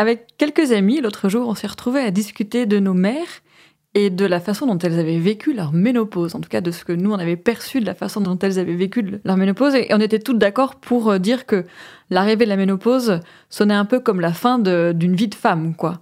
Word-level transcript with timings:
Avec 0.00 0.28
quelques 0.38 0.72
amis, 0.72 1.02
l'autre 1.02 1.28
jour, 1.28 1.46
on 1.46 1.54
s'est 1.54 1.66
retrouvés 1.66 2.00
à 2.00 2.10
discuter 2.10 2.64
de 2.64 2.78
nos 2.78 2.94
mères 2.94 3.42
et 3.92 4.08
de 4.08 4.24
la 4.24 4.40
façon 4.40 4.64
dont 4.64 4.78
elles 4.78 4.98
avaient 4.98 5.18
vécu 5.18 5.52
leur 5.52 5.74
ménopause, 5.74 6.34
en 6.34 6.40
tout 6.40 6.48
cas 6.48 6.62
de 6.62 6.70
ce 6.70 6.86
que 6.86 6.92
nous 6.94 7.12
on 7.12 7.18
avait 7.18 7.36
perçu 7.36 7.80
de 7.80 7.84
la 7.84 7.94
façon 7.94 8.22
dont 8.22 8.38
elles 8.38 8.58
avaient 8.58 8.76
vécu 8.76 9.20
leur 9.22 9.36
ménopause, 9.36 9.74
et 9.74 9.88
on 9.90 10.00
était 10.00 10.18
toutes 10.18 10.38
d'accord 10.38 10.76
pour 10.76 11.10
euh, 11.10 11.18
dire 11.18 11.44
que 11.44 11.66
l'arrivée 12.08 12.46
de 12.46 12.48
la 12.48 12.56
ménopause 12.56 13.20
sonnait 13.50 13.74
un 13.74 13.84
peu 13.84 14.00
comme 14.00 14.22
la 14.22 14.32
fin 14.32 14.58
d'une 14.58 15.14
vie 15.14 15.28
de 15.28 15.34
femme, 15.34 15.74
quoi. 15.74 16.00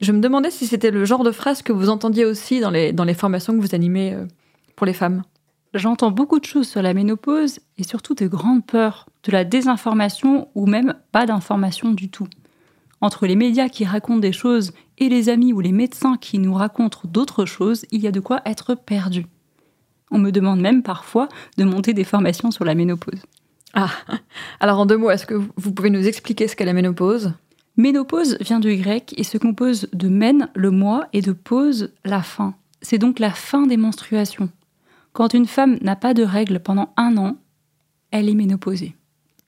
Je 0.00 0.10
me 0.10 0.18
demandais 0.18 0.50
si 0.50 0.66
c'était 0.66 0.90
le 0.90 1.04
genre 1.04 1.22
de 1.22 1.30
phrase 1.30 1.62
que 1.62 1.72
vous 1.72 1.88
entendiez 1.88 2.24
aussi 2.24 2.58
dans 2.58 2.70
les, 2.70 3.14
formations 3.14 3.56
que 3.56 3.60
vous 3.60 3.76
animez 3.76 4.12
euh, 4.12 4.24
pour 4.74 4.86
les 4.86 4.92
femmes. 4.92 5.22
J'entends 5.72 6.10
beaucoup 6.10 6.40
de 6.40 6.44
choses 6.46 6.66
sur 6.66 6.82
la 6.82 6.94
ménopause 6.94 7.60
et 7.78 7.84
surtout 7.84 8.14
de 8.14 8.26
grandes 8.26 8.66
peurs, 8.66 9.06
de 9.22 9.30
la 9.30 9.44
désinformation 9.44 10.48
ou 10.56 10.66
même 10.66 10.94
pas 11.12 11.26
d'information 11.26 11.92
du 11.92 12.08
tout. 12.08 12.26
Entre 13.00 13.26
les 13.26 13.36
médias 13.36 13.68
qui 13.68 13.84
racontent 13.84 14.20
des 14.20 14.32
choses 14.32 14.72
et 14.98 15.08
les 15.08 15.28
amis 15.28 15.52
ou 15.52 15.60
les 15.60 15.72
médecins 15.72 16.16
qui 16.16 16.38
nous 16.38 16.54
racontent 16.54 17.00
d'autres 17.04 17.44
choses, 17.44 17.84
il 17.90 18.00
y 18.00 18.06
a 18.06 18.12
de 18.12 18.20
quoi 18.20 18.40
être 18.46 18.74
perdu. 18.74 19.26
On 20.10 20.18
me 20.18 20.30
demande 20.30 20.60
même 20.60 20.82
parfois 20.82 21.28
de 21.58 21.64
monter 21.64 21.92
des 21.92 22.04
formations 22.04 22.50
sur 22.50 22.64
la 22.64 22.74
ménopause. 22.74 23.20
Ah, 23.74 23.90
alors 24.60 24.78
en 24.78 24.86
deux 24.86 24.96
mots, 24.96 25.10
est-ce 25.10 25.26
que 25.26 25.34
vous 25.34 25.72
pouvez 25.72 25.90
nous 25.90 26.06
expliquer 26.06 26.48
ce 26.48 26.56
qu'est 26.56 26.64
la 26.64 26.72
ménopause? 26.72 27.34
Ménopause 27.76 28.38
vient 28.40 28.60
du 28.60 28.74
grec 28.76 29.12
et 29.18 29.24
se 29.24 29.36
compose 29.36 29.88
de 29.92 30.08
mène, 30.08 30.48
le 30.54 30.70
mois, 30.70 31.08
et 31.12 31.20
de 31.20 31.32
pause, 31.32 31.92
la 32.04 32.22
fin. 32.22 32.54
C'est 32.80 32.98
donc 32.98 33.18
la 33.18 33.30
fin 33.30 33.66
des 33.66 33.76
menstruations. 33.76 34.48
Quand 35.12 35.34
une 35.34 35.46
femme 35.46 35.78
n'a 35.82 35.96
pas 35.96 36.14
de 36.14 36.22
règles 36.22 36.60
pendant 36.60 36.92
un 36.96 37.16
an, 37.18 37.36
elle 38.10 38.28
est 38.28 38.34
ménopausée. 38.34 38.94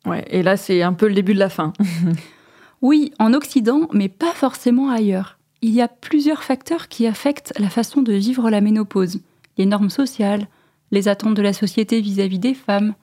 Ouais, 0.05 0.27
et 0.29 0.43
là 0.43 0.57
c'est 0.57 0.83
un 0.83 0.93
peu 0.93 1.09
le 1.09 1.15
début 1.15 1.35
de 1.35 1.39
la 1.39 1.49
fin. 1.49 1.73
Oui, 2.81 3.12
en 3.19 3.34
Occident, 3.34 3.89
mais 3.93 4.09
pas 4.09 4.33
forcément 4.33 4.91
ailleurs. 4.91 5.39
Il 5.62 5.71
y 5.71 5.81
a 5.81 5.89
plusieurs 5.89 6.45
facteurs 6.45 6.89
qui 6.89 7.07
affectent 7.07 7.53
la 7.59 7.71
façon 7.71 8.03
de 8.03 8.12
vivre 8.12 8.51
la 8.51 8.61
ménopause. 8.61 9.21
Les 9.57 9.67
normes 9.67 9.91
sociales, 9.91 10.47
les 10.93 11.09
attentes 11.09 11.34
de 11.34 11.43
la 11.43 11.53
société 11.53 12.00
vis-à-vis 12.00 12.39
des 12.39 12.55
femmes, 12.55 12.94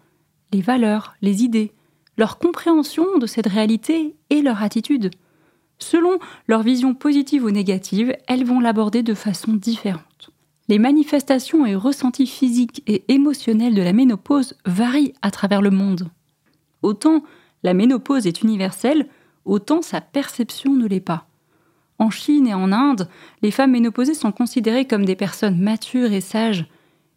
les 0.54 0.62
valeurs, 0.62 1.16
les 1.22 1.44
idées, 1.44 1.74
leur 2.18 2.38
compréhension 2.38 3.18
de 3.18 3.28
cette 3.28 3.48
réalité 3.48 4.16
et 4.30 4.42
leur 4.42 4.64
attitude. 4.64 5.12
Selon 5.78 6.20
leur 6.48 6.64
vision 6.64 6.94
positive 6.94 7.44
ou 7.44 7.52
négative, 7.52 8.16
elles 8.28 8.46
vont 8.46 8.62
l'aborder 8.62 9.04
de 9.04 9.14
façon 9.14 9.54
différente. 9.54 10.30
Les 10.70 10.80
manifestations 10.80 11.66
et 11.66 11.76
ressentis 11.76 12.26
physiques 12.26 12.82
et 12.88 13.04
émotionnels 13.10 13.76
de 13.76 13.82
la 13.82 13.92
ménopause 13.92 14.56
varient 14.66 15.14
à 15.22 15.30
travers 15.32 15.62
le 15.62 15.70
monde. 15.72 16.10
Autant 16.82 17.24
la 17.64 17.74
ménopause 17.74 18.26
est 18.26 18.42
universelle, 18.42 19.08
autant 19.46 19.82
sa 19.82 20.02
perception 20.02 20.74
ne 20.74 20.88
l'est 20.88 21.00
pas. 21.00 21.28
En 21.98 22.10
Chine 22.10 22.48
et 22.48 22.54
en 22.54 22.72
Inde, 22.72 23.08
les 23.42 23.52
femmes 23.52 23.72
ménopausées 23.72 24.16
sont 24.16 24.32
considérées 24.32 24.86
comme 24.86 25.06
des 25.06 25.16
personnes 25.16 25.60
matures 25.60 26.12
et 26.12 26.22
sages. 26.22 26.66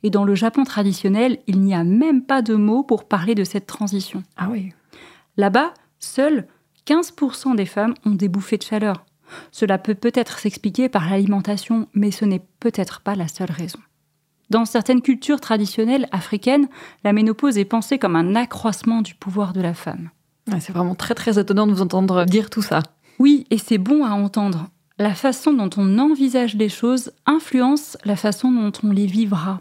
Et 0.05 0.11
dans 0.11 0.25
le 0.25 0.37
Japon 0.37 0.63
traditionnel, 0.63 1.39
il 1.49 1.61
n'y 1.61 1.75
a 1.75 1.83
même 1.83 2.23
pas 2.23 2.43
de 2.43 2.55
mots 2.55 2.85
pour 2.85 3.09
parler 3.09 3.35
de 3.35 3.43
cette 3.43 3.67
transition. 3.67 4.23
Ah 4.37 4.49
oui. 4.51 4.73
Là-bas, 5.37 5.75
seuls 5.99 6.47
15% 6.87 7.57
des 7.57 7.67
femmes 7.67 7.95
ont 8.05 8.15
des 8.15 8.29
bouffées 8.29 8.59
de 8.59 8.63
chaleur. 8.63 9.05
Cela 9.51 9.77
peut 9.79 9.97
peut-être 9.97 10.39
s'expliquer 10.39 10.89
par 10.89 11.11
l'alimentation, 11.11 11.89
mais 11.93 12.13
ce 12.13 12.25
n'est 12.25 12.43
peut-être 12.61 13.01
pas 13.01 13.17
la 13.17 13.29
seule 13.29 13.51
raison. 13.51 13.81
Dans 14.49 14.65
certaines 14.65 15.03
cultures 15.03 15.41
traditionnelles 15.41 16.09
africaines, 16.13 16.69
la 17.05 17.13
ménopause 17.13 17.59
est 17.59 17.67
pensée 17.67 17.99
comme 17.99 18.17
un 18.17 18.35
accroissement 18.37 19.03
du 19.03 19.15
pouvoir 19.15 19.53
de 19.53 19.61
la 19.61 19.75
femme 19.75 20.11
c'est 20.61 20.73
vraiment 20.73 20.95
très 20.95 21.15
très 21.15 21.39
étonnant 21.39 21.67
de 21.67 21.73
vous 21.73 21.83
entendre 21.83 22.25
dire 22.25 22.51
tout 22.51 22.63
ça. 22.63 22.83
Oui, 23.19 23.47
et 23.51 23.59
c'est 23.59 23.79
bon 23.79 24.05
à 24.05 24.11
entendre. 24.11 24.69
La 24.99 25.15
façon 25.15 25.53
dont 25.53 25.71
on 25.77 25.99
envisage 25.99 26.57
les 26.57 26.69
choses 26.69 27.13
influence 27.27 27.97
la 28.05 28.17
façon 28.17 28.51
dont 28.51 28.73
on 28.83 28.91
les 28.91 29.07
vivra. 29.07 29.61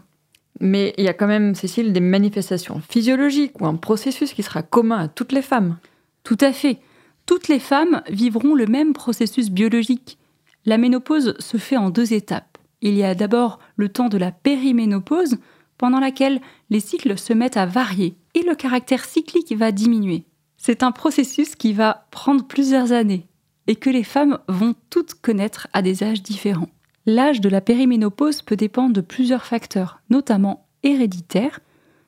Mais 0.60 0.94
il 0.98 1.04
y 1.04 1.08
a 1.08 1.12
quand 1.12 1.26
même, 1.26 1.54
Cécile, 1.54 1.92
des 1.92 2.00
manifestations 2.00 2.80
physiologiques 2.88 3.60
ou 3.60 3.66
un 3.66 3.76
processus 3.76 4.32
qui 4.32 4.42
sera 4.42 4.62
commun 4.62 4.98
à 4.98 5.08
toutes 5.08 5.32
les 5.32 5.42
femmes. 5.42 5.76
Tout 6.24 6.38
à 6.40 6.52
fait. 6.52 6.78
Toutes 7.26 7.48
les 7.48 7.60
femmes 7.60 8.02
vivront 8.10 8.54
le 8.54 8.66
même 8.66 8.92
processus 8.92 9.50
biologique. 9.50 10.18
La 10.64 10.78
ménopause 10.78 11.34
se 11.38 11.56
fait 11.56 11.76
en 11.76 11.90
deux 11.90 12.12
étapes. 12.12 12.58
Il 12.80 12.94
y 12.94 13.04
a 13.04 13.14
d'abord 13.14 13.58
le 13.76 13.88
temps 13.88 14.08
de 14.08 14.18
la 14.18 14.32
périménopause, 14.32 15.38
pendant 15.78 16.00
laquelle 16.00 16.40
les 16.70 16.80
cycles 16.80 17.16
se 17.16 17.32
mettent 17.32 17.56
à 17.56 17.66
varier 17.66 18.16
et 18.34 18.42
le 18.42 18.54
caractère 18.54 19.04
cyclique 19.04 19.54
va 19.56 19.72
diminuer. 19.72 20.24
C'est 20.58 20.82
un 20.82 20.92
processus 20.92 21.54
qui 21.54 21.72
va 21.72 22.06
prendre 22.10 22.44
plusieurs 22.44 22.92
années 22.92 23.26
et 23.68 23.76
que 23.76 23.90
les 23.90 24.02
femmes 24.02 24.38
vont 24.48 24.74
toutes 24.90 25.14
connaître 25.14 25.68
à 25.72 25.82
des 25.82 26.02
âges 26.02 26.22
différents. 26.22 26.68
L'âge 27.06 27.40
de 27.40 27.48
la 27.48 27.60
périménopause 27.60 28.42
peut 28.42 28.56
dépendre 28.56 28.92
de 28.92 29.00
plusieurs 29.00 29.46
facteurs, 29.46 30.00
notamment 30.10 30.66
héréditaires. 30.82 31.60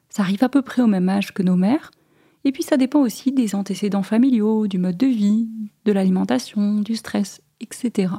Ça 0.08 0.22
arrive 0.22 0.44
à 0.44 0.48
peu 0.48 0.62
près 0.62 0.82
au 0.82 0.86
même 0.86 1.08
âge 1.08 1.32
que 1.32 1.42
nos 1.42 1.56
mères. 1.56 1.90
Et 2.44 2.52
puis 2.52 2.62
ça 2.62 2.76
dépend 2.76 3.00
aussi 3.00 3.32
des 3.32 3.54
antécédents 3.54 4.02
familiaux, 4.02 4.66
du 4.66 4.78
mode 4.78 4.96
de 4.96 5.06
vie, 5.06 5.48
de 5.84 5.92
l'alimentation, 5.92 6.80
du 6.80 6.96
stress, 6.96 7.40
etc. 7.60 8.14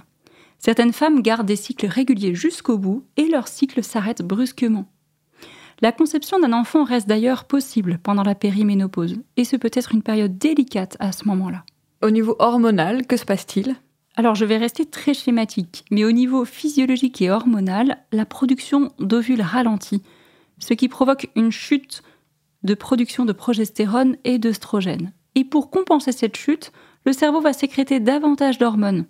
Certaines 0.60 0.94
femmes 0.94 1.22
gardent 1.22 1.48
des 1.48 1.56
cycles 1.56 1.88
réguliers 1.88 2.36
jusqu'au 2.36 2.78
bout 2.78 3.04
et 3.18 3.28
leur 3.28 3.48
cycle 3.48 3.84
s'arrête 3.84 4.22
brusquement. 4.22 4.86
La 5.82 5.92
conception 5.92 6.40
d'un 6.40 6.54
enfant 6.54 6.84
reste 6.84 7.08
d'ailleurs 7.08 7.46
possible 7.46 8.00
pendant 8.04 8.22
la 8.22 8.36
périménopause, 8.36 9.16
et 9.36 9.44
ce 9.44 9.56
peut 9.56 9.72
être 9.74 9.94
une 9.94 10.04
période 10.04 10.38
délicate 10.38 10.96
à 11.00 11.12
ce 11.12 11.28
moment-là. 11.28 11.64
Au 12.04 12.12
niveau 12.12 12.36
hormonal, 12.38 13.08
que 13.08 13.18
se 13.18 13.26
passe-t-il? 13.26 13.76
Alors 14.16 14.36
je 14.36 14.46
vais 14.46 14.58
rester 14.58 14.86
très 14.86 15.16
schématique, 15.16 15.86
mais 15.90 16.04
au 16.04 16.12
niveau 16.12 16.46
physiologique 16.46 17.20
et 17.24 17.32
hormonal, 17.32 17.98
la 18.12 18.26
production 18.26 18.92
d'ovules 19.00 19.42
ralentit, 19.42 20.04
ce 20.60 20.76
qui 20.76 20.88
provoque 20.88 21.30
une 21.36 21.52
chute 21.52 22.04
de 22.62 22.76
production 22.76 23.26
de 23.26 23.34
progestérone 23.34 24.18
et 24.24 24.38
d'œstrogène. 24.38 25.14
Et 25.34 25.46
pour 25.46 25.72
compenser 25.72 26.12
cette 26.12 26.38
chute, 26.38 26.72
le 27.06 27.14
cerveau 27.14 27.42
va 27.42 27.54
sécréter 27.54 28.00
davantage 28.00 28.60
d'hormones, 28.60 29.06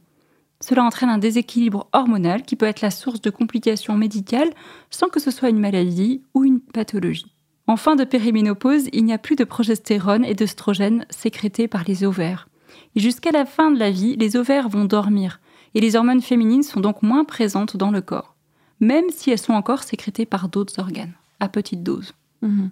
cela 0.62 0.84
entraîne 0.84 1.10
un 1.10 1.18
déséquilibre 1.18 1.88
hormonal 1.92 2.44
qui 2.44 2.56
peut 2.56 2.68
être 2.68 2.82
la 2.82 2.92
source 2.92 3.22
de 3.22 3.30
complications 3.30 3.98
médicales 3.98 4.52
sans 4.90 5.10
que 5.10 5.20
ce 5.20 5.32
soit 5.32 5.50
une 5.50 5.60
maladie 5.60 6.22
ou 6.34 6.46
une 6.46 6.62
pathologie. 6.62 7.36
En 7.68 7.76
fin 7.78 7.96
de 7.96 8.04
périménopause, 8.04 8.88
il 8.94 9.04
n'y 9.04 9.14
a 9.14 9.18
plus 9.18 9.36
de 9.36 9.44
progestérone 9.44 10.26
et 10.26 10.34
d'œstrogène 10.34 11.06
sécrétés 11.10 11.68
par 11.68 11.84
les 11.86 12.04
ovaires. 12.04 12.48
Et 12.96 13.00
jusqu'à 13.00 13.32
la 13.32 13.46
fin 13.46 13.72
de 13.72 13.80
la 13.80 13.92
vie, 13.92 14.16
les 14.18 14.36
ovaires 14.36 14.70
vont 14.70 14.86
dormir 14.86 15.40
et 15.74 15.82
les 15.82 15.96
hormones 15.96 16.22
féminines 16.22 16.64
sont 16.64 16.80
donc 16.80 17.02
moins 17.02 17.24
présentes 17.24 17.78
dans 17.78 17.92
le 17.92 18.02
corps, 18.02 18.36
même 18.80 19.06
si 19.10 19.32
elles 19.32 19.40
sont 19.40 19.54
encore 19.54 19.84
sécrétées 19.84 20.26
par 20.26 20.50
d'autres 20.50 20.80
organes, 20.80 21.14
à 21.40 21.48
petite 21.50 21.84
dose. 21.84 22.14
Mhm. 22.42 22.72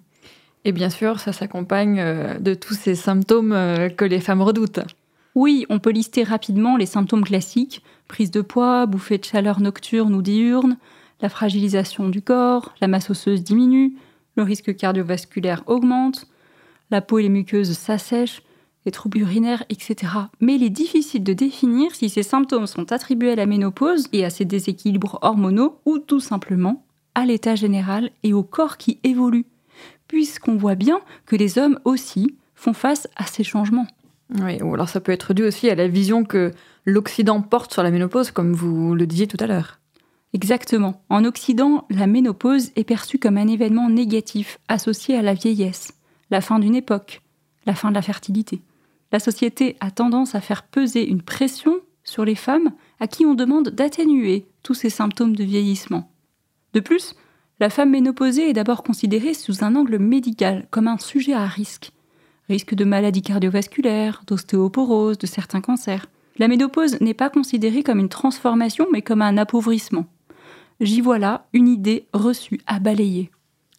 Et 0.64 0.72
bien 0.72 0.90
sûr, 0.90 1.20
ça 1.20 1.32
s'accompagne 1.32 1.98
euh, 1.98 2.38
de 2.38 2.52
tous 2.52 2.74
ces 2.74 2.94
symptômes 2.94 3.52
euh, 3.52 3.88
que 3.88 4.04
les 4.04 4.20
femmes 4.20 4.42
redoutent. 4.42 4.80
Oui, 5.34 5.64
on 5.70 5.78
peut 5.78 5.90
lister 5.90 6.24
rapidement 6.24 6.76
les 6.76 6.86
symptômes 6.86 7.24
classiques 7.24 7.82
prise 8.10 8.32
de 8.32 8.40
poids, 8.40 8.86
bouffée 8.86 9.18
de 9.18 9.24
chaleur 9.24 9.60
nocturne 9.60 10.14
ou 10.14 10.20
diurne, 10.20 10.76
la 11.20 11.28
fragilisation 11.28 12.08
du 12.08 12.22
corps, 12.22 12.74
la 12.80 12.88
masse 12.88 13.08
osseuse 13.08 13.44
diminue, 13.44 13.94
le 14.34 14.42
risque 14.42 14.74
cardiovasculaire 14.74 15.62
augmente, 15.66 16.26
la 16.90 17.00
peau 17.00 17.20
et 17.20 17.22
les 17.22 17.28
muqueuses 17.28 17.72
s'assèchent, 17.72 18.42
les 18.84 18.90
troubles 18.90 19.18
urinaires, 19.18 19.64
etc. 19.68 20.12
Mais 20.40 20.56
il 20.56 20.64
est 20.64 20.70
difficile 20.70 21.22
de 21.22 21.32
définir 21.32 21.94
si 21.94 22.08
ces 22.08 22.24
symptômes 22.24 22.66
sont 22.66 22.90
attribués 22.90 23.32
à 23.32 23.36
la 23.36 23.46
ménopause 23.46 24.08
et 24.12 24.24
à 24.24 24.30
ces 24.30 24.44
déséquilibres 24.44 25.18
hormonaux 25.22 25.78
ou 25.84 25.98
tout 25.98 26.20
simplement 26.20 26.84
à 27.14 27.24
l'état 27.26 27.54
général 27.54 28.10
et 28.24 28.32
au 28.32 28.42
corps 28.42 28.76
qui 28.76 28.98
évolue, 29.04 29.46
puisqu'on 30.08 30.56
voit 30.56 30.74
bien 30.74 31.00
que 31.26 31.36
les 31.36 31.58
hommes 31.58 31.78
aussi 31.84 32.34
font 32.54 32.72
face 32.72 33.08
à 33.16 33.26
ces 33.26 33.44
changements. 33.44 33.86
Oui, 34.38 34.62
ou 34.62 34.74
alors 34.74 34.88
ça 34.88 35.00
peut 35.00 35.12
être 35.12 35.34
dû 35.34 35.42
aussi 35.42 35.68
à 35.70 35.74
la 35.74 35.88
vision 35.88 36.24
que 36.24 36.52
l'Occident 36.84 37.42
porte 37.42 37.72
sur 37.72 37.82
la 37.82 37.90
ménopause, 37.90 38.30
comme 38.30 38.52
vous 38.52 38.94
le 38.94 39.06
disiez 39.06 39.26
tout 39.26 39.36
à 39.40 39.46
l'heure. 39.46 39.80
Exactement. 40.32 41.02
En 41.08 41.24
Occident, 41.24 41.86
la 41.90 42.06
ménopause 42.06 42.70
est 42.76 42.84
perçue 42.84 43.18
comme 43.18 43.36
un 43.36 43.48
événement 43.48 43.88
négatif 43.88 44.58
associé 44.68 45.16
à 45.16 45.22
la 45.22 45.34
vieillesse, 45.34 45.94
la 46.30 46.40
fin 46.40 46.60
d'une 46.60 46.76
époque, 46.76 47.22
la 47.66 47.74
fin 47.74 47.90
de 47.90 47.96
la 47.96 48.02
fertilité. 48.02 48.62
La 49.12 49.18
société 49.18 49.76
a 49.80 49.90
tendance 49.90 50.36
à 50.36 50.40
faire 50.40 50.62
peser 50.62 51.08
une 51.08 51.22
pression 51.22 51.80
sur 52.04 52.24
les 52.24 52.36
femmes 52.36 52.72
à 53.00 53.08
qui 53.08 53.26
on 53.26 53.34
demande 53.34 53.70
d'atténuer 53.70 54.46
tous 54.62 54.74
ces 54.74 54.90
symptômes 54.90 55.34
de 55.34 55.42
vieillissement. 55.42 56.12
De 56.74 56.80
plus, 56.80 57.14
la 57.58 57.70
femme 57.70 57.90
ménopausée 57.90 58.48
est 58.48 58.54
d'abord 58.54 58.84
considérée 58.84 59.34
sous 59.34 59.64
un 59.64 59.74
angle 59.74 59.98
médical 59.98 60.66
comme 60.70 60.86
un 60.86 60.98
sujet 60.98 61.34
à 61.34 61.46
risque. 61.46 61.92
Risque 62.50 62.74
de 62.74 62.84
maladies 62.84 63.22
cardiovasculaires, 63.22 64.24
d'ostéoporose, 64.26 65.18
de 65.18 65.26
certains 65.28 65.60
cancers. 65.60 66.06
La 66.36 66.48
ménopause 66.48 67.00
n'est 67.00 67.14
pas 67.14 67.30
considérée 67.30 67.84
comme 67.84 68.00
une 68.00 68.08
transformation 68.08 68.88
mais 68.90 69.02
comme 69.02 69.22
un 69.22 69.36
appauvrissement. 69.36 70.06
J'y 70.80 71.00
vois 71.00 71.20
là 71.20 71.46
une 71.52 71.68
idée 71.68 72.08
reçue 72.12 72.60
à 72.66 72.80
balayer. 72.80 73.30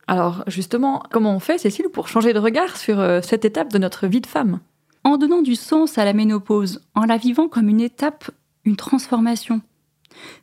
Alors 0.08 0.46
justement, 0.48 1.04
comment 1.12 1.36
on 1.36 1.40
fait, 1.40 1.58
Cécile, 1.58 1.90
pour 1.92 2.08
changer 2.08 2.32
de 2.32 2.40
regard 2.40 2.78
sur 2.78 3.02
euh, 3.02 3.20
cette 3.22 3.44
étape 3.44 3.74
de 3.74 3.78
notre 3.78 4.08
vie 4.08 4.22
de 4.22 4.26
femme? 4.26 4.62
En 5.04 5.18
donnant 5.18 5.42
du 5.42 5.56
sens 5.56 5.98
à 5.98 6.06
la 6.06 6.14
ménopause, 6.14 6.82
en 6.96 7.04
la 7.04 7.18
vivant 7.18 7.50
comme 7.50 7.68
une 7.68 7.82
étape, 7.82 8.32
une 8.64 8.78
transformation. 8.78 9.60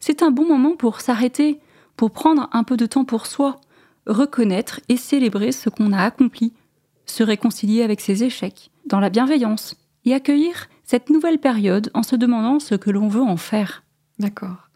C'est 0.01 0.23
un 0.23 0.31
bon 0.31 0.47
moment 0.47 0.77
pour 0.77 1.01
s'arrêter, 1.01 1.61
pour 1.97 2.11
prendre 2.11 2.51
un 2.53 2.63
peu 2.63 2.77
de 2.77 2.85
temps 2.85 3.07
pour 3.07 3.25
soi, 3.25 3.59
reconnaître 4.07 4.81
et 4.91 4.99
célébrer 4.99 5.51
ce 5.51 5.71
qu'on 5.71 5.95
a 5.95 6.03
accompli, 6.03 6.53
se 7.11 7.23
réconcilier 7.23 7.83
avec 7.83 8.01
ses 8.01 8.25
échecs, 8.25 8.71
dans 8.87 9.01
la 9.01 9.11
bienveillance, 9.11 9.77
et 10.05 10.15
accueillir 10.15 10.69
cette 10.85 11.11
nouvelle 11.11 11.39
période 11.39 11.91
en 11.95 12.03
se 12.03 12.17
demandant 12.17 12.61
ce 12.61 12.75
que 12.75 12.91
l'on 12.91 13.09
veut 13.09 13.23
en 13.23 13.37
faire. 13.37 13.85
D'accord. 14.19 14.69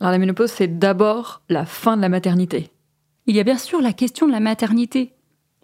Alors 0.00 0.12
la 0.12 0.18
ménopause, 0.18 0.50
c'est 0.50 0.78
d'abord 0.78 1.42
la 1.48 1.64
fin 1.64 1.96
de 1.96 2.02
la 2.02 2.08
maternité. 2.08 2.70
Il 3.26 3.36
y 3.36 3.40
a 3.40 3.44
bien 3.44 3.58
sûr 3.58 3.80
la 3.80 3.92
question 3.92 4.26
de 4.26 4.32
la 4.32 4.40
maternité. 4.40 5.12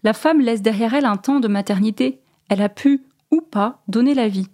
La 0.03 0.15
femme 0.15 0.41
laisse 0.41 0.63
derrière 0.63 0.95
elle 0.95 1.05
un 1.05 1.17
temps 1.17 1.41
de 1.41 1.49
maternité. 1.49 2.21
Elle 2.49 2.63
a 2.63 2.71
pu, 2.71 3.03
ou 3.31 3.43
pas, 3.43 3.83
donner 3.89 4.15
la 4.15 4.29
vie. 4.29 4.47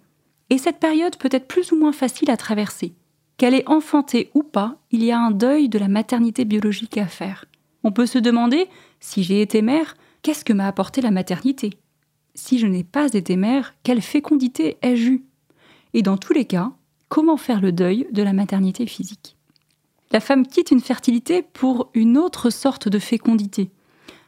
Et 0.49 0.57
cette 0.57 0.79
période 0.79 1.17
peut 1.17 1.29
être 1.31 1.47
plus 1.47 1.71
ou 1.71 1.77
moins 1.77 1.93
facile 1.93 2.29
à 2.29 2.37
traverser. 2.37 2.93
Qu'elle 3.37 3.53
ait 3.53 3.67
enfanté 3.69 4.31
ou 4.33 4.43
pas, 4.43 4.77
il 4.91 5.03
y 5.03 5.11
a 5.11 5.19
un 5.19 5.31
deuil 5.31 5.69
de 5.69 5.79
la 5.79 5.87
maternité 5.87 6.43
biologique 6.43 6.97
à 6.97 7.07
faire. 7.07 7.45
On 7.83 7.91
peut 7.91 8.07
se 8.07 8.19
demander, 8.19 8.67
si 8.99 9.23
j'ai 9.23 9.41
été 9.41 9.61
mère, 9.61 9.95
qu'est-ce 10.27 10.43
que 10.43 10.51
m'a 10.51 10.67
apporté 10.67 10.99
la 10.99 11.09
maternité? 11.09 11.69
Si 12.35 12.59
je 12.59 12.67
n'ai 12.67 12.83
pas 12.83 13.13
été 13.13 13.37
mère, 13.37 13.75
quelle 13.83 14.01
fécondité 14.01 14.75
ai-je 14.81 15.11
eue? 15.11 15.25
Et 15.93 16.01
dans 16.01 16.17
tous 16.17 16.33
les 16.33 16.43
cas, 16.43 16.73
comment 17.07 17.37
faire 17.37 17.61
le 17.61 17.71
deuil 17.71 18.09
de 18.11 18.23
la 18.23 18.33
maternité 18.33 18.85
physique? 18.87 19.37
La 20.11 20.19
femme 20.19 20.45
quitte 20.45 20.71
une 20.71 20.81
fertilité 20.81 21.43
pour 21.43 21.91
une 21.93 22.17
autre 22.17 22.49
sorte 22.49 22.89
de 22.89 22.99
fécondité. 22.99 23.71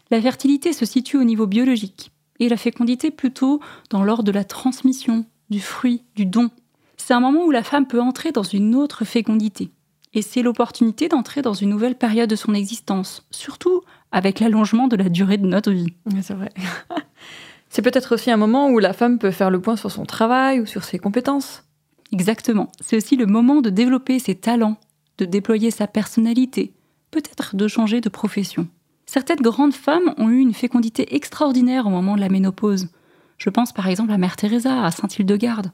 La 0.10 0.22
fertilité 0.22 0.72
se 0.72 0.86
situe 0.86 1.18
au 1.18 1.26
niveau 1.26 1.48
biologique, 1.48 2.14
et 2.40 2.48
la 2.48 2.56
fécondité 2.56 3.12
plutôt 3.12 3.60
dans 3.90 4.02
l'ordre 4.02 4.24
de 4.24 4.32
la 4.32 4.46
transmission, 4.46 5.26
du 5.50 5.60
fruit, 5.60 6.04
du 6.16 6.26
don. 6.26 6.50
C'est 6.96 7.14
un 7.14 7.20
moment 7.20 7.44
où 7.44 7.52
la 7.52 7.64
femme 7.64 7.88
peut 7.88 8.02
entrer 8.02 8.32
dans 8.32 8.44
une 8.44 8.74
autre 8.74 9.04
fécondité. 9.04 9.70
Et 10.14 10.22
c'est 10.22 10.44
l'opportunité 10.44 11.10
d'entrer 11.10 11.42
dans 11.42 11.54
une 11.54 11.70
nouvelle 11.70 11.98
période 11.98 12.30
de 12.30 12.38
son 12.38 12.54
existence, 12.54 13.28
surtout 13.32 13.82
avec 14.12 14.40
l'allongement 14.40 14.88
de 14.88 14.96
la 14.96 15.10
durée 15.10 15.38
de 15.38 15.48
notre 15.48 15.72
vie. 15.72 15.94
C'est 16.22 16.34
vrai. 16.34 16.52
c'est 17.70 17.82
peut-être 17.82 18.16
aussi 18.16 18.32
un 18.32 18.38
moment 18.38 18.70
où 18.70 18.80
la 18.80 18.94
femme 18.94 19.20
peut 19.20 19.32
faire 19.32 19.52
le 19.52 19.62
point 19.62 19.76
sur 19.76 19.92
son 19.92 20.06
travail 20.06 20.60
ou 20.60 20.66
sur 20.66 20.84
ses 20.84 21.00
compétences. 21.00 21.64
Exactement. 22.12 22.72
C'est 22.80 22.98
aussi 22.98 23.16
le 23.16 23.28
moment 23.28 23.62
de 23.62 23.70
développer 23.70 24.20
ses 24.20 24.36
talents, 24.36 24.78
de 25.18 25.26
déployer 25.26 25.70
sa 25.72 25.88
personnalité, 25.88 26.74
peut-être 27.12 27.56
de 27.56 27.68
changer 27.68 28.02
de 28.02 28.10
profession. 28.10 28.68
Certaines 29.06 29.42
grandes 29.42 29.74
femmes 29.74 30.14
ont 30.18 30.30
eu 30.30 30.40
une 30.40 30.54
fécondité 30.54 31.16
extraordinaire 31.16 31.88
au 31.88 31.90
moment 31.90 32.16
de 32.16 32.22
la 32.22 32.30
ménopause. 32.30 32.90
Je 33.38 33.50
pense 33.50 33.74
par 33.74 33.88
exemple 33.88 34.12
à 34.12 34.18
Mère 34.18 34.36
Teresa, 34.36 34.84
à 34.84 34.92
Saint-Hildegarde. 34.92 35.72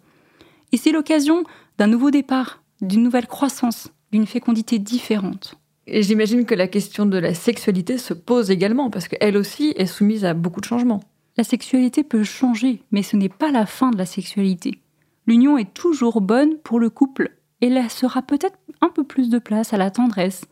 Et 0.71 0.77
c'est 0.77 0.91
l'occasion 0.91 1.43
d'un 1.77 1.87
nouveau 1.87 2.11
départ, 2.11 2.61
d'une 2.81 3.03
nouvelle 3.03 3.27
croissance, 3.27 3.89
d'une 4.11 4.25
fécondité 4.25 4.79
différente. 4.79 5.55
Et 5.87 6.01
j'imagine 6.01 6.45
que 6.45 6.55
la 6.55 6.67
question 6.67 7.05
de 7.05 7.17
la 7.17 7.33
sexualité 7.33 7.97
se 7.97 8.13
pose 8.13 8.49
également, 8.49 8.89
parce 8.89 9.07
qu'elle 9.07 9.37
aussi 9.37 9.73
est 9.77 9.85
soumise 9.85 10.25
à 10.25 10.33
beaucoup 10.33 10.61
de 10.61 10.65
changements. 10.65 11.03
La 11.37 11.43
sexualité 11.43 12.03
peut 12.03 12.23
changer, 12.23 12.81
mais 12.91 13.03
ce 13.03 13.17
n'est 13.17 13.29
pas 13.29 13.51
la 13.51 13.65
fin 13.65 13.91
de 13.91 13.97
la 13.97 14.05
sexualité. 14.05 14.79
L'union 15.27 15.57
est 15.57 15.73
toujours 15.73 16.21
bonne 16.21 16.57
pour 16.63 16.79
le 16.79 16.89
couple, 16.89 17.31
et 17.61 17.69
laissera 17.69 18.21
peut-être 18.21 18.57
un 18.81 18.89
peu 18.89 19.03
plus 19.03 19.29
de 19.29 19.39
place 19.39 19.73
à 19.73 19.77
la 19.77 19.91
tendresse, 19.91 20.45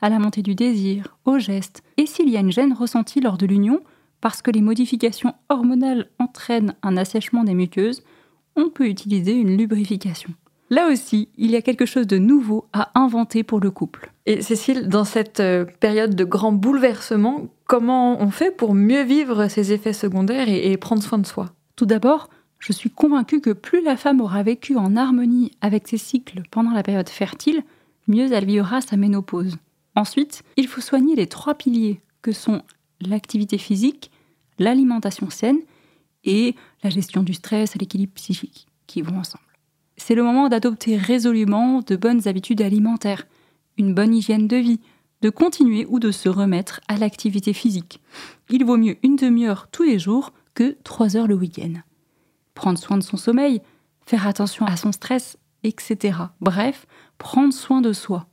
à 0.00 0.08
la 0.08 0.18
montée 0.18 0.42
du 0.42 0.54
désir, 0.54 1.16
au 1.24 1.38
geste. 1.38 1.82
Et 1.96 2.06
s'il 2.06 2.28
y 2.28 2.36
a 2.36 2.40
une 2.40 2.52
gêne 2.52 2.72
ressentie 2.72 3.20
lors 3.20 3.38
de 3.38 3.46
l'union, 3.46 3.80
parce 4.20 4.42
que 4.42 4.50
les 4.50 4.62
modifications 4.62 5.34
hormonales 5.48 6.08
entraînent 6.18 6.74
un 6.82 6.96
assèchement 6.96 7.44
des 7.44 7.54
muqueuses, 7.54 8.02
on 8.56 8.70
peut 8.70 8.88
utiliser 8.88 9.32
une 9.32 9.56
lubrification. 9.56 10.30
Là 10.70 10.88
aussi, 10.88 11.28
il 11.38 11.50
y 11.50 11.56
a 11.56 11.62
quelque 11.62 11.86
chose 11.86 12.06
de 12.06 12.18
nouveau 12.18 12.66
à 12.72 12.90
inventer 12.98 13.42
pour 13.42 13.60
le 13.60 13.70
couple. 13.70 14.12
Et 14.26 14.42
Cécile, 14.42 14.88
dans 14.88 15.04
cette 15.04 15.40
euh, 15.40 15.64
période 15.80 16.14
de 16.14 16.24
grand 16.24 16.52
bouleversement, 16.52 17.48
comment 17.66 18.20
on 18.20 18.30
fait 18.30 18.50
pour 18.50 18.74
mieux 18.74 19.02
vivre 19.02 19.48
ces 19.48 19.72
effets 19.72 19.94
secondaires 19.94 20.48
et, 20.48 20.76
prendre 20.76 21.02
soin 21.02 21.18
de 21.18 21.26
soi? 21.26 21.52
Tout 21.76 21.86
d'abord, 21.86 22.28
je 22.58 22.72
suis 22.72 22.90
convaincue 22.90 23.40
que 23.40 23.50
plus 23.50 23.82
la 23.82 23.96
femme 23.96 24.20
aura 24.20 24.42
vécu 24.42 24.76
en 24.76 24.94
harmonie 24.94 25.52
avec 25.62 25.88
ses 25.88 25.96
cycles 25.96 26.42
pendant 26.50 26.72
la 26.72 26.82
période 26.82 27.08
fertile, 27.08 27.62
mieux 28.06 28.30
elle 28.30 28.44
vivra 28.44 28.82
sa 28.82 28.96
ménopause. 28.96 29.56
Ensuite, 29.94 30.42
il 30.56 30.68
faut 30.68 30.82
soigner 30.82 31.14
les 31.14 31.26
trois 31.26 31.54
piliers 31.54 32.00
que 32.20 32.32
sont 32.32 32.62
l'activité 33.00 33.56
physique, 33.56 34.10
l'alimentation 34.58 35.30
saine 35.30 35.60
et 36.24 36.54
la 36.82 36.90
gestion 36.90 37.22
du 37.22 37.32
stress 37.32 37.74
et 37.74 37.78
l'équilibre 37.78 38.12
psychique 38.14 38.66
qui 38.86 39.02
vont 39.02 39.18
ensemble. 39.18 39.47
C'est 39.98 40.14
le 40.14 40.22
moment 40.22 40.48
d'adopter 40.48 40.96
résolument 40.96 41.80
de 41.80 41.96
bonnes 41.96 42.26
habitudes 42.26 42.62
alimentaires, 42.62 43.26
une 43.76 43.94
bonne 43.94 44.14
hygiène 44.14 44.48
de 44.48 44.56
vie, 44.56 44.80
de 45.20 45.28
continuer 45.28 45.86
ou 45.90 45.98
de 45.98 46.12
se 46.12 46.28
remettre 46.28 46.80
à 46.88 46.96
l'activité 46.96 47.52
physique. 47.52 48.00
Il 48.48 48.64
vaut 48.64 48.76
mieux 48.76 48.96
une 49.02 49.16
demi-heure 49.16 49.68
tous 49.70 49.82
les 49.82 49.98
jours 49.98 50.32
que 50.54 50.76
trois 50.84 51.16
heures 51.16 51.26
le 51.26 51.34
week-end. 51.34 51.74
Prendre 52.54 52.78
soin 52.78 52.96
de 52.96 53.02
son 53.02 53.16
sommeil, 53.16 53.60
faire 54.06 54.26
attention 54.26 54.64
à 54.66 54.76
son 54.76 54.92
stress, 54.92 55.36
etc. 55.64 56.18
Bref, 56.40 56.86
prendre 57.18 57.52
soin 57.52 57.80
de 57.80 57.92
soi. 57.92 58.26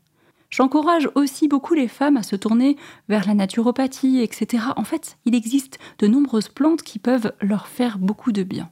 J'encourage 0.51 1.10
aussi 1.16 1.48
beaucoup 1.48 1.74
les 1.74 1.88
femmes 1.88 2.18
à 2.18 2.24
se 2.24 2.36
tourner 2.36 2.78
vers 3.10 3.28
la 3.28 3.34
naturopathie, 3.34 4.22
etc. 4.22 4.66
En 4.78 4.84
fait, 4.84 5.18
il 5.25 5.36
existe 5.36 5.80
de 6.00 6.08
nombreuses 6.08 6.50
plantes 6.50 6.84
qui 6.84 7.00
peuvent 7.00 7.34
leur 7.42 7.68
faire 7.68 7.98
beaucoup 7.98 8.32
de 8.32 8.44
bien. 8.44 8.70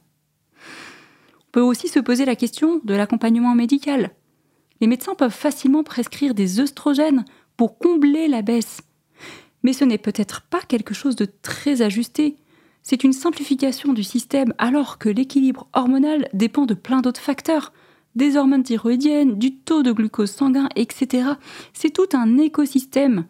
Peut 1.54 1.60
aussi 1.60 1.86
se 1.86 2.00
poser 2.00 2.24
la 2.24 2.34
question 2.34 2.80
de 2.82 2.94
l'accompagnement 2.94 3.54
médical. 3.54 4.10
Les 4.80 4.88
médecins 4.88 5.14
peuvent 5.14 5.30
facilement 5.30 5.84
prescrire 5.84 6.34
des 6.34 6.58
œstrogènes 6.58 7.24
pour 7.56 7.78
combler 7.78 8.26
la 8.26 8.42
baisse. 8.42 8.80
Mais 9.62 9.72
ce 9.72 9.84
n'est 9.84 9.96
peut-être 9.96 10.42
pas 10.42 10.62
quelque 10.62 10.94
chose 10.94 11.14
de 11.14 11.28
très 11.42 11.80
ajusté. 11.80 12.38
C'est 12.82 13.04
une 13.04 13.12
simplification 13.12 13.92
du 13.92 14.02
système 14.02 14.52
alors 14.58 14.98
que 14.98 15.08
l'équilibre 15.08 15.68
hormonal 15.74 16.28
dépend 16.32 16.66
de 16.66 16.74
plein 16.74 17.02
d'autres 17.02 17.20
facteurs, 17.20 17.72
des 18.16 18.36
hormones 18.36 18.64
thyroïdiennes, 18.64 19.38
du 19.38 19.54
taux 19.54 19.84
de 19.84 19.92
glucose 19.92 20.32
sanguin, 20.32 20.68
etc. 20.74 21.34
C'est 21.72 21.92
tout 21.92 22.08
un 22.14 22.36
écosystème. 22.36 23.26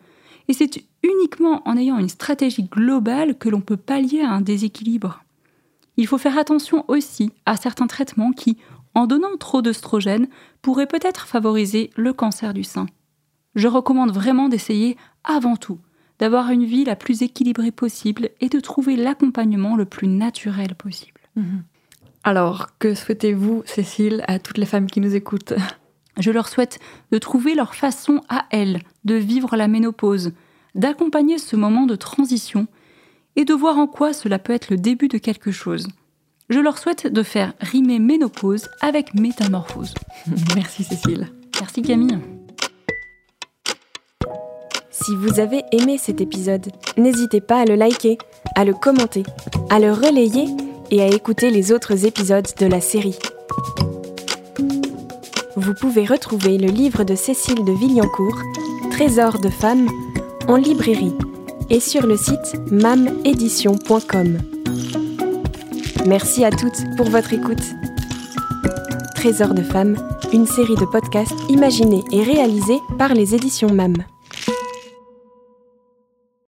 Et 0.48 0.54
c'est 0.54 0.82
uniquement 1.02 1.60
en 1.66 1.76
ayant 1.76 1.98
une 1.98 2.08
stratégie 2.08 2.64
globale 2.64 3.36
que 3.36 3.50
l'on 3.50 3.60
peut 3.60 3.76
pallier 3.76 4.22
à 4.22 4.30
un 4.30 4.40
déséquilibre. 4.40 5.23
Il 5.96 6.06
faut 6.06 6.18
faire 6.18 6.38
attention 6.38 6.84
aussi 6.88 7.30
à 7.46 7.56
certains 7.56 7.86
traitements 7.86 8.32
qui, 8.32 8.58
en 8.94 9.06
donnant 9.06 9.36
trop 9.38 9.62
d'œstrogènes, 9.62 10.28
pourraient 10.62 10.86
peut-être 10.86 11.26
favoriser 11.26 11.90
le 11.96 12.12
cancer 12.12 12.54
du 12.54 12.64
sein. 12.64 12.86
Je 13.54 13.68
recommande 13.68 14.12
vraiment 14.12 14.48
d'essayer 14.48 14.96
avant 15.24 15.56
tout 15.56 15.78
d'avoir 16.18 16.50
une 16.50 16.64
vie 16.64 16.84
la 16.84 16.96
plus 16.96 17.22
équilibrée 17.22 17.72
possible 17.72 18.30
et 18.40 18.48
de 18.48 18.60
trouver 18.60 18.96
l'accompagnement 18.96 19.76
le 19.76 19.84
plus 19.84 20.08
naturel 20.08 20.74
possible. 20.74 21.20
Mhm. 21.36 21.64
Alors, 22.22 22.68
que 22.78 22.94
souhaitez-vous, 22.94 23.62
Cécile, 23.66 24.24
à 24.28 24.38
toutes 24.38 24.58
les 24.58 24.66
femmes 24.66 24.86
qui 24.86 25.00
nous 25.00 25.14
écoutent? 25.14 25.54
Je 26.18 26.30
leur 26.30 26.48
souhaite 26.48 26.78
de 27.10 27.18
trouver 27.18 27.54
leur 27.54 27.74
façon 27.74 28.22
à 28.28 28.46
elles 28.50 28.80
de 29.04 29.14
vivre 29.14 29.56
la 29.56 29.66
ménopause, 29.66 30.32
d'accompagner 30.74 31.38
ce 31.38 31.56
moment 31.56 31.86
de 31.86 31.96
transition 31.96 32.68
et 33.36 33.44
de 33.44 33.54
voir 33.54 33.78
en 33.78 33.86
quoi 33.86 34.12
cela 34.12 34.38
peut 34.38 34.52
être 34.52 34.70
le 34.70 34.76
début 34.76 35.08
de 35.08 35.18
quelque 35.18 35.50
chose. 35.50 35.88
Je 36.50 36.60
leur 36.60 36.78
souhaite 36.78 37.06
de 37.06 37.22
faire 37.22 37.54
rimer 37.60 37.98
ménopause 37.98 38.68
avec 38.80 39.14
métamorphose. 39.14 39.94
Merci 40.54 40.84
Cécile. 40.84 41.28
Merci 41.60 41.82
Camille. 41.82 42.18
Si 44.90 45.16
vous 45.16 45.40
avez 45.40 45.62
aimé 45.72 45.98
cet 45.98 46.20
épisode, 46.20 46.70
n'hésitez 46.96 47.40
pas 47.40 47.60
à 47.60 47.64
le 47.64 47.74
liker, 47.74 48.18
à 48.54 48.64
le 48.64 48.74
commenter, 48.74 49.24
à 49.70 49.78
le 49.78 49.92
relayer 49.92 50.46
et 50.90 51.02
à 51.02 51.08
écouter 51.08 51.50
les 51.50 51.72
autres 51.72 52.06
épisodes 52.06 52.46
de 52.58 52.66
la 52.66 52.80
série. 52.80 53.18
Vous 55.56 55.74
pouvez 55.74 56.04
retrouver 56.04 56.58
le 56.58 56.68
livre 56.68 57.04
de 57.04 57.14
Cécile 57.14 57.64
de 57.64 57.72
Villancourt, 57.72 58.38
Trésor 58.90 59.40
de 59.40 59.48
femmes, 59.48 59.88
en 60.46 60.56
librairie 60.56 61.14
et 61.71 61.80
sur 61.80 62.06
le 62.06 62.16
site 62.16 62.71
mamédition.com. 62.71 64.38
Merci 66.06 66.44
à 66.44 66.50
toutes 66.50 66.85
pour 66.97 67.09
votre 67.09 67.33
écoute. 67.33 67.62
Trésor 69.14 69.54
de 69.54 69.62
femmes, 69.62 69.97
une 70.33 70.47
série 70.47 70.76
de 70.76 70.85
podcasts 70.85 71.33
imaginés 71.49 72.04
et 72.12 72.23
réalisés 72.23 72.80
par 72.99 73.14
les 73.14 73.35
éditions 73.35 73.73
MAM. 73.73 73.94